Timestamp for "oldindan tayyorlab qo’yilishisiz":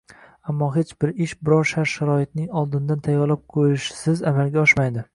2.65-4.29